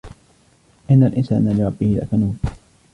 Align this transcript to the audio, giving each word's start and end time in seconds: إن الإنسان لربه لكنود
إن 0.91 1.03
الإنسان 1.03 1.57
لربه 1.57 1.99
لكنود 2.01 2.37